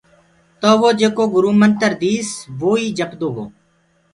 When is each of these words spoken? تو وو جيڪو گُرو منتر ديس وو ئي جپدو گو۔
تو 0.59 0.69
وو 0.79 0.89
جيڪو 0.99 1.23
گُرو 1.33 1.51
منتر 1.61 1.91
ديس 2.01 2.29
وو 2.59 2.71
ئي 2.79 2.87
جپدو 2.97 3.29
گو۔ 3.35 3.45